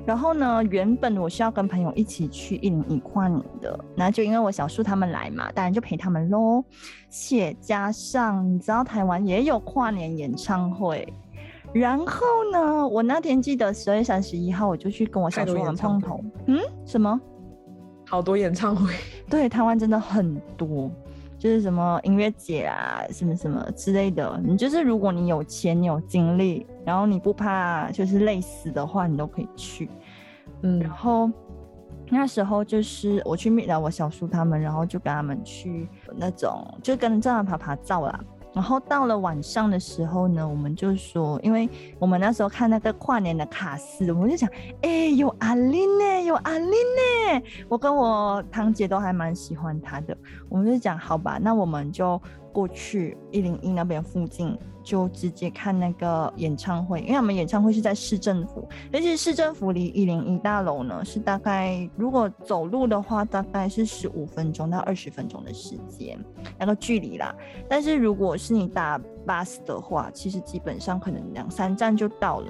[0.06, 6.64] 然后呢，原本我是要跟朋友一起去一零一跨年的，那就因为我小叔他们来嘛，当然就陪他们喽。
[7.10, 11.06] 且加上你知道台湾也有跨年演唱会，
[11.74, 16.24] 然后呢，我那天记得十二月三十一号，我就去跟我小叔们碰头。
[16.46, 17.20] 嗯，什么？
[18.06, 18.92] 好多演唱会？
[19.28, 20.90] 对，台湾真的很多。
[21.42, 24.40] 就是什么音乐节啊，什么什么之类的。
[24.44, 29.90] 你就是如果你有钱、你有精力，然后你不怕就是累死的话，你都可以去。
[30.62, 31.28] 嗯，然后
[32.11, 38.20] 那时候就是我去灭了我小叔他们，然后就跟他们去那种，就跟正常爬爬照啦。
[38.54, 44.48] 然后到了晚上的时候呢，我们就说，因为我们那时候看那个跨年的卡斯，我们就想，
[44.82, 47.42] 哎，有阿琳呢，有阿琳呢。
[47.68, 50.16] 我跟我堂姐都还蛮喜欢她的，
[50.48, 52.20] 我们就讲，好吧，那我们就
[52.52, 54.58] 过去一零一那边附近。
[54.84, 66.18] 就直接看那个演唱会，因为我们演唱会是在市政府，而且市政府离一零一大楼呢是大概如果走路的话，大概是十五分钟到二十分钟的时间
[66.58, 67.32] 那个距离啦。
[67.68, 72.48] 但是如果是你搭巴士的话，其实基本上可能两三站就到了。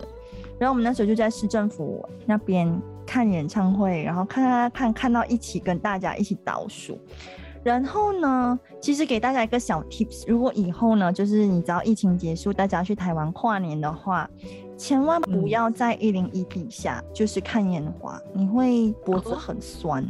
[0.59, 6.99] 然后我们那时候就在市政府那边看演唱会，然后看看看看到一起跟大家一起倒数。
[7.65, 14.29] 然后呢，其实给大家一个小 tips，如果以后呢，就是你知道疫情结束，大家去台湾跨年的话，
[14.77, 20.05] 千万不要在一零一底下就是看烟花，你会脖子很酸，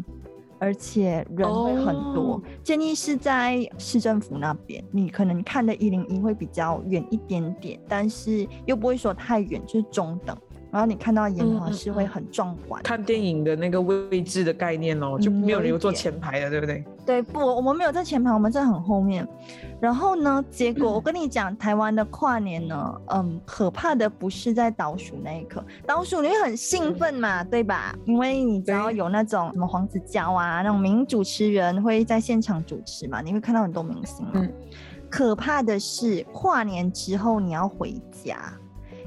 [0.58, 2.40] 而且人会很多。
[2.62, 10.34] 建议是在市政府那边，你可能看的一零一会比较远一点点，但是又不会说太远，就是中等。
[10.72, 16.82] 然后你看到烟花是会很壮观，看电影的那个位置的概念哦，就没有人有坐前排的，对不对？
[17.04, 19.28] 对，不，我们没有在前排，我们在很后面。
[19.78, 27.94] 然后呢，结果我跟你讲，台湾的跨年呢，嗯，可怕的不是在倒数那一刻，倒数你会很兴奋嘛，对吧？
[28.06, 34.42] 因为你只要有那种什么黄子佼啊，那种名主持人会在现场主持嘛，你会看到很多明星嘛。
[35.10, 38.50] 可怕的是跨年之后你要回家。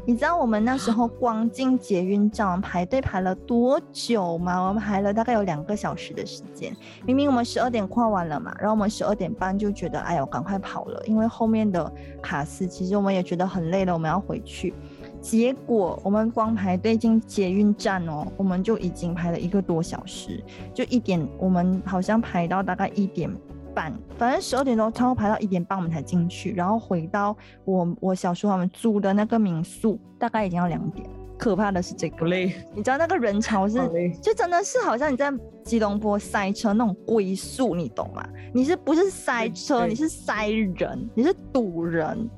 [0.08, 4.60] 你知道我们那时候光进捷运站排队排了多久吗？
[4.68, 6.72] 我们排了大概有两个小时的时间。
[7.08, 11.92] 明明我们十二点跨完了嘛，然后我们十二点半就觉得，哎呦，赶快跑了，因为后面的
[12.22, 14.76] 卡司其实我们也觉得很累了，我们要回去。
[15.20, 20.40] 结果我们光排队进捷运站哦，我们就已经排了一个多小时，
[20.72, 23.28] 就一点，我们好像排到大概一点
[23.76, 27.36] 半，反正十二点钟，差不多排到一点半我们才进去，然后回到
[27.66, 31.08] 我我小叔他们租的那个民宿，大概已经要两点。
[31.38, 32.26] 可怕的是这个，
[32.74, 33.76] 你知道那个人潮是，
[34.22, 35.30] 就真的是好像你在
[35.66, 38.26] 吉隆坡塞车那种龟速，你懂吗？
[38.54, 39.86] 你是不是塞车？
[39.86, 42.30] 你是塞人，你是堵人。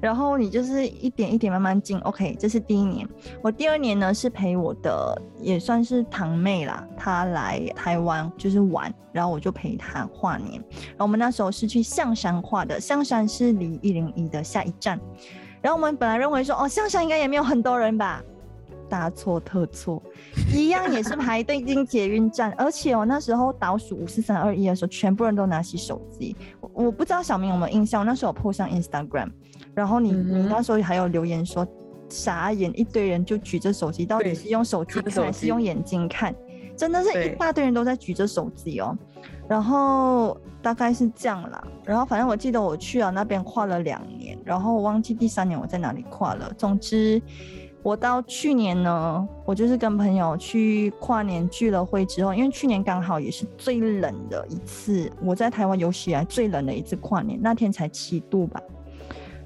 [0.00, 3.06] 然后你就是一点一点慢慢进，OK，这是第一年。
[3.42, 10.54] 我第二年呢是陪我的也算是堂妹啦，她来台湾就是玩，然后我就陪她跨年。
[10.54, 14.98] 然后我们那时候是去象山跨的，象山是离一零一的下一站。
[15.60, 18.22] 然后我们本来认为说，哦，象山应该也没有很多人吧，
[18.88, 20.02] 大错特错，
[20.54, 26.34] 一样也是排队进捷运站，而且我那时候倒数五四三二一的时候，全部人都拿起手机。
[26.72, 29.30] 我不知道小明有没有印象，那时候我 po 上 Instagram。
[29.74, 31.66] 然后你你那时候还有留言说
[32.08, 36.34] 傻眼，一堆人就举着手机，到底是用手机看还是用眼睛看？
[36.76, 38.96] 真的是一大堆人都在举着手机哦。
[39.46, 41.62] 然后大概是这样啦。
[41.84, 46.50] 然后反正我记得我去了那边跨了两年，然后我忘记第三年我在哪里跨了。
[46.56, 47.20] 总之，
[47.82, 58.60] 我到去年呢，我就是跟朋友去跨年聚了会之后，因为去年刚好也是最冷的一次，我在台湾有史以来最冷的一次跨年，那天才七度吧。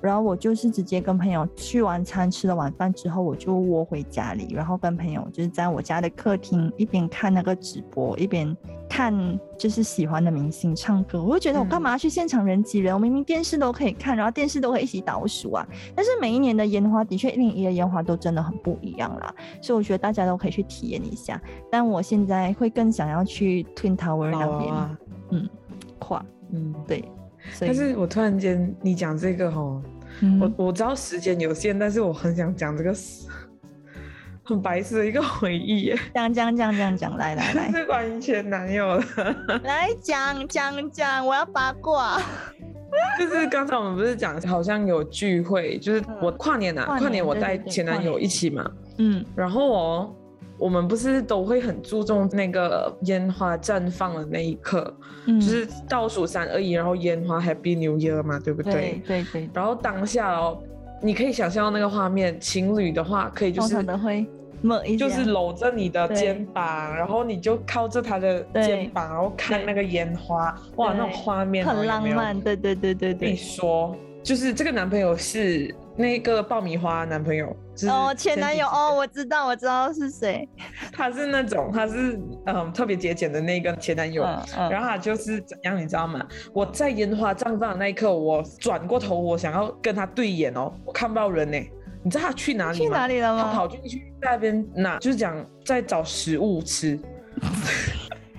[0.04, 8.54] 然后我就是直接跟朋友去完餐，吃了晚饭之后，我就窝回家里，然后跟朋友就是在我家的客厅一边看那个直播，一边
[8.86, 11.22] 看就是喜欢的明星唱歌。
[11.22, 12.92] 我就觉得我干嘛要去现场人挤人？
[12.92, 15.66] 我明明电视都可以看，然后电视都可以一起倒数啊。
[15.94, 21.40] 但是每一年的烟花的确一零一的烟花都真的很不一样啦，所以我觉得大家都可以去体验一下。
[21.70, 24.74] 但我现在会更想要去 Twin Tower 那边，
[25.30, 25.48] 嗯，
[25.98, 27.02] 跨，嗯，对。
[27.60, 29.52] 但是我突然间你讲这个
[30.38, 30.50] 哈。
[30.58, 32.94] 我我知道时间有限，但是我很想讲这个
[34.42, 35.94] 很白痴的一个回忆。
[36.14, 39.36] 讲讲讲讲讲，来来来， 是关于前男友的。
[39.64, 42.20] 来讲讲讲，我要八卦。
[43.18, 48.70] 就是刚才我们不是讲，好像有聚会，就是我跨年啊，跨年我带前男友一起嘛。
[48.98, 50.14] 嗯，然后哦。
[50.56, 54.94] 我们不是都会很注重那个烟花绽放的那一刻，
[55.26, 59.02] 就是倒数三二一，然后烟花 Happy New Year 嘛，对不对？
[59.06, 59.50] 对对。
[59.52, 60.58] 然后当下哦，
[61.02, 64.26] 你可以想象到那个画面，情侣的话可以就是会
[64.96, 72.40] 就是搂着你的肩膀，然后你就靠着他的肩膀，然后看那个烟花，哇，那种画面很浪漫。
[72.40, 73.30] 对对对对对。
[73.32, 75.74] 你说，就是这个男朋友是。
[75.96, 77.56] 那个爆米花男朋友
[77.88, 80.48] 哦，前男友哦，我知道，我知道是谁。
[80.92, 84.22] 他是那种，他是嗯特别节俭的那个前男友。
[84.70, 86.24] 然后他就是怎样，你知道吗？
[86.52, 91.58] 我在烟花绽放的那一刻，我转过头，我想要跟他对眼哦，我看不到人呢。
[92.02, 92.84] 你知道他去哪里吗？
[92.84, 93.44] 去哪里了吗？
[93.44, 96.98] 他跑进去那边拿，就是讲在找食物吃。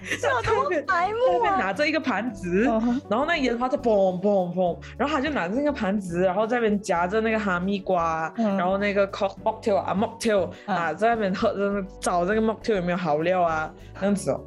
[0.44, 2.64] 他那边那边拿着一个盘子，
[3.10, 14.40] 然后那烟花在砰砰砰，然后他就拿着那个盘子，然后在那边夹着那个哈密瓜，然后那个 cocktail 啊 mocktail 啊，在那边喝着找这个 mocktail 有没有好料啊，这样子哦。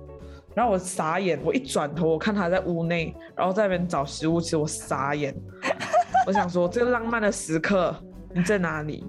[0.54, 5.34] 然后我傻眼，我一转头我看他在屋内，然后在那边找食物吃，我傻眼。
[6.26, 7.94] 我想说这个浪漫的时刻
[8.34, 9.06] 你在哪里？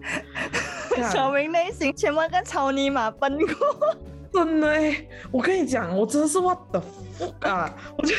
[1.11, 3.97] 小明内心千万个草泥马奔过。
[4.31, 6.81] 真的欸，我跟你讲，我真的是 what the
[7.17, 7.75] fuck 啊！
[7.97, 8.13] 我就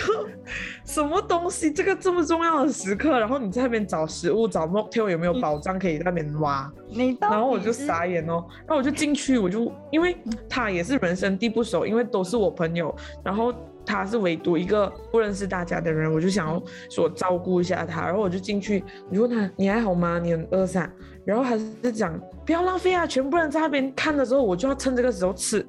[0.85, 6.71] 什么东西，这个这么重要的时刻，然后你在那边找食物，找 motel 有没有宝藏可以在那边挖？
[6.89, 10.17] 你然后我就傻眼哦，然后我就进去，我就因为
[10.49, 12.95] 他也是人生地不熟，因为都是我朋友，
[13.25, 13.55] 然后
[13.87, 20.19] 他是唯独一个不认识大家的人，我就想要说照顾一下他，然后我就进去，我就问他你还好吗？
[20.19, 20.91] 你很饿噻？
[21.25, 25.65] 然后还是讲不要浪费啊，全部人在那边看的时候，我就要趁这个时候吃。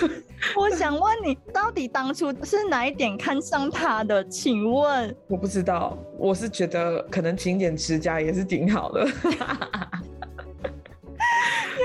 [0.56, 4.24] 我想问你，到底当初是哪一点看上他的？
[4.28, 9.06] 请问，我不知道，我是觉得可能勤俭持家也是挺好的。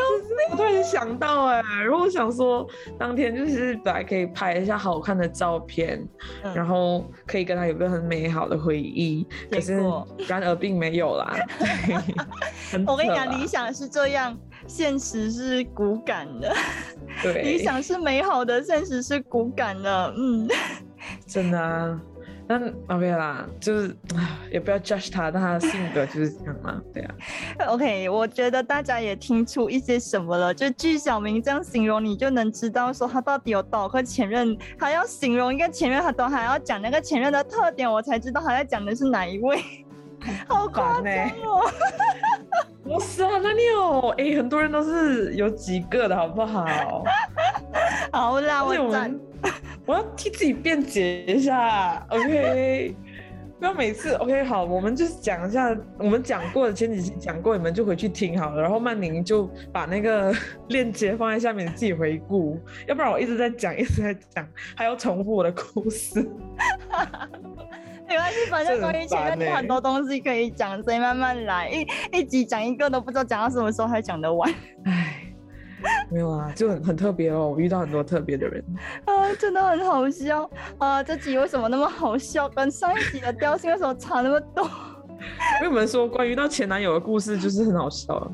[0.49, 6.05] 我突然想到哎，然后我想说，当天就是本来可以拍一下好看的照片，
[6.55, 9.79] 然后可以跟他有个很美好的回忆，可是
[10.27, 11.33] 然而并没有啦。
[12.85, 14.37] 我跟你讲，理想是这样，
[14.71, 16.55] 现实是骨感的。
[17.21, 20.13] 对，理想是美好的，现实是骨感的。
[20.17, 20.47] 嗯，
[21.27, 21.99] 真的啊。
[22.47, 22.57] 那
[22.93, 23.95] OK 啦，就是
[24.51, 27.15] 也不要 judge 他，但他的性格就是这样嘛， 对啊。
[27.67, 34.57] OK，我觉得大家也听出一些什么了，就据小明这样形容，你就能知道说他到底有多少个前任。
[34.77, 39.61] 他要形容一个前任，他都还要讲那个前任的特点，我才知道他在讲的是哪一位。
[40.47, 41.05] 好夸张
[41.43, 41.71] 哦！
[42.83, 47.03] 不是啊，那你有哎，很多人都是有几个的好不好？
[48.11, 48.73] 好啦，我
[49.85, 52.95] 我要替自己辩解一下，OK。
[53.59, 58.59] 不要每次 OK 好，我们就是讲一下我们讲过的前几期讲过，你们就回去听好了。
[58.59, 60.33] 然后曼宁就把那个
[60.69, 62.59] 链接放在下面，自己回顾。
[62.87, 66.27] 要不然我一直在讲，一直在讲，还要重复我的故事。
[68.11, 71.87] 没关系，反正关于前面很多东西可以讲，所以慢慢来，一
[72.17, 74.53] 一集讲一个都不知道讲到什么时候才讲得完。
[74.85, 75.17] 唉。
[76.11, 78.63] 没有啊，就很很特别哦，我遇到很多特别的人
[79.05, 80.47] 啊，真的很好笑
[80.77, 81.01] 啊！
[81.01, 82.47] 这集为什么那么好笑？
[82.49, 84.69] 跟上一集的调性为什么差那么多？
[85.59, 88.31] 跟你们说，关于到前男友的故事就是很好笑。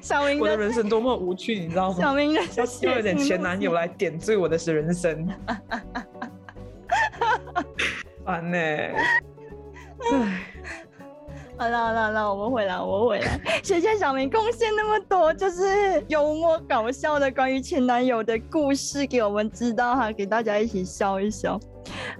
[0.00, 1.96] 小明，我的人生多么无趣，你知道吗？
[1.98, 5.28] 小明，要希望有点前男友来点缀我的人生。
[8.28, 8.58] 烦呢。
[10.12, 10.42] 唉。
[11.56, 13.40] 好了好了，了我们回来，我们回来。
[13.64, 15.64] 谢谢小明贡献那么多，就是
[16.06, 21.58] 幽默搞笑的关于前男友的故事给我们知道哈，给大家一起笑一笑。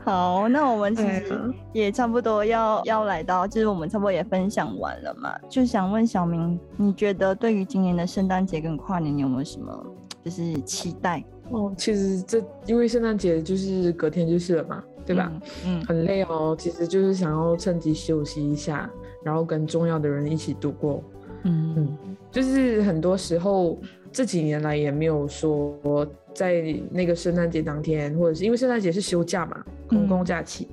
[0.02, 9.86] 好，那我们其实也差不多要要来到，就是我们差不多也分享完了嘛，就想问小明，你觉得对于今年的圣诞节跟跨年，你有没有什么
[10.24, 11.22] 就是期待？
[11.50, 15.32] 哦，其实这因为圣诞节就是隔天就是了嘛，对吧？
[15.66, 18.88] 嗯，很累哦，其实就是想要趁机休息一下。
[19.24, 21.02] 然后跟重要的人一起度过，
[21.42, 23.76] 嗯嗯，就是很多时候
[24.12, 30.68] 这几年来也没有说在那个圣诞节当天，或者是因为圣诞节是休假嘛，公共假期，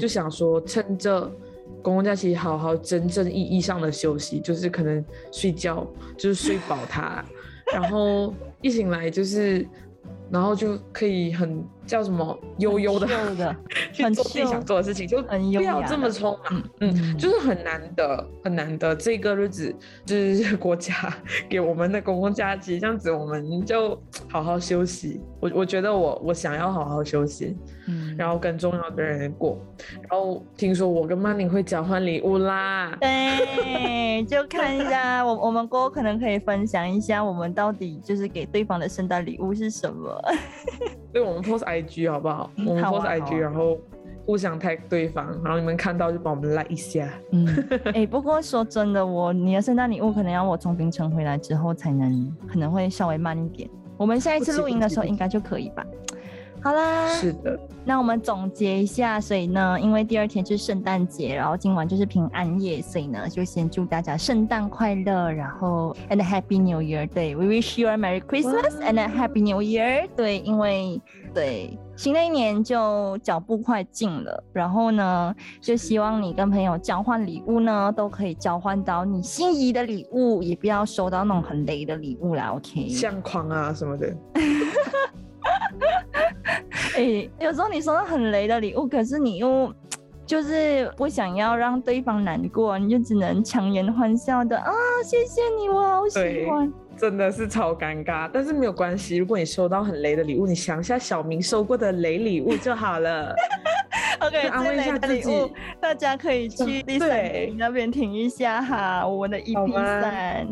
[0.00, 1.30] 就想说趁着
[1.82, 7.22] 公共假期好好真正意义上的休息，就是可能睡觉，就是睡饱它，
[7.74, 9.66] 然后一醒来就是，
[10.30, 11.62] 然后就可以很。
[11.92, 13.06] 叫什么悠悠的
[13.92, 16.62] 去做自己想做的事情，就不要这么匆忙。
[16.80, 19.76] 嗯，就是很难得，很难得这个日子，
[20.06, 20.94] 就是国家
[21.50, 25.20] 给我们的公共假期，这样子我们就 好好休息。
[25.38, 27.54] 我我觉得我我想要好好休息，
[27.88, 29.58] 嗯，然后跟重要的人过。
[30.08, 40.18] 然后听说我跟曼宁会交换礼物啦，对，就看一下 我我们过后可能可以分享一下我们到底就是给对方的圣诞礼物是什么。
[41.12, 42.50] 对，我们 post I G 好不好？
[42.66, 43.78] 我们 post I G，然后
[44.24, 47.08] 互相 tag 对方，然后你们看到就帮我们 like 一下。
[47.32, 47.46] 嗯，
[47.94, 53.68] 哎，不过说真的，我你的圣诞礼物可能要我从槟城回来之后才能，可能会稍微慢一点。
[53.96, 55.84] 我们下一次录音的时候应该就可以吧？
[56.62, 71.00] 好啦，是的，那我们总结一下，所以呢，因为第二天是圣诞节，然后今晚就是平安夜，所以呢，就先祝大家圣诞快乐，然后 and happy New Year，对，we wish you a merry Christmas and a happy New Year，对，因为
[71.34, 82.88] 对新的一年就脚步快近了，然后呢，就希望你跟朋友交换礼物呢，都可以交换到你心仪的礼物，也不要收到那种很雷的礼物啦，OK？
[82.88, 84.14] 相框啊什么的。
[86.96, 89.72] 哎，有时候你收到很雷的礼物，可是你又
[90.26, 94.72] 就是不想要让对方难过，你就只能强颜欢笑的啊，
[95.04, 96.72] 谢谢你，我好喜欢。
[96.96, 103.34] 真的是超尴尬，但是没有关系，如果你收到很雷的礼物，你想一下小明收过的雷礼物就好了。
[104.26, 107.08] OK，安慰一下自己，大家可以去第三
[107.56, 110.46] 那边听一下哈，我们的 EP 三。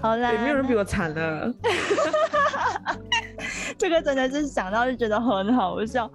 [0.00, 1.52] 好啦，没有人比我惨了。
[3.76, 6.10] 这个真的是想到就觉得很好笑。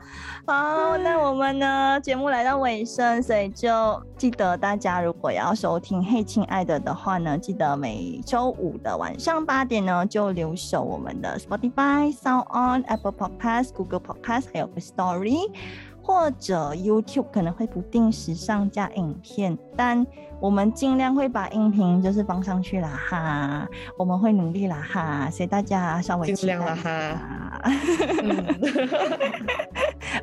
[0.45, 15.49] 好，那我们呢节目来到尾声，所以就记得大家如果要收听《嘿亲爱的》的话呢，记得每周五的晚上八点呢就留守我们的 Spotify、Sound On、Apple Podcast、Google Podcast 还有 Story。
[16.03, 20.05] 或者 YouTube 可能会不定时上架影片，但
[20.43, 23.65] 我们尽量会把音频就是放上去啦哈，
[23.95, 27.17] 我们会努力啦哈，所以大家稍微尽量啦哈。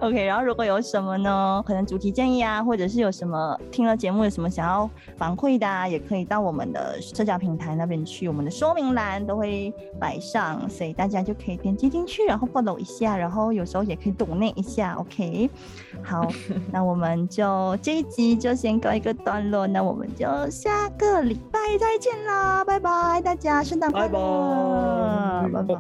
[0.01, 15.49] OK，然后如果有什么呢，可能主题建议啊，或者是有什么听了节目有什么想要反馈的，啊，也可以到我们的社交平台那边去，我们的说明栏都会摆上，所以大家就可以点击进去，然后 follow 一下，然后有时候也可以懂那一下，OK。
[16.03, 16.29] 好，
[16.71, 25.75] 那我们就这一集就先告一个段落，那我们就下个礼拜再见啦，拜拜，大家圣诞快乐，拜拜。